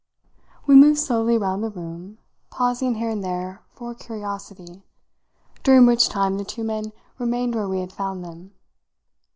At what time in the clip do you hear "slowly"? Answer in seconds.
0.97-1.37